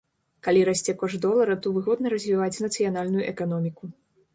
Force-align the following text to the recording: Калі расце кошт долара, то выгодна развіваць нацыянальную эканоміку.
Калі 0.47 0.63
расце 0.69 0.95
кошт 1.01 1.21
долара, 1.27 1.59
то 1.67 1.75
выгодна 1.77 2.15
развіваць 2.17 2.59
нацыянальную 2.67 3.23
эканоміку. 3.33 3.97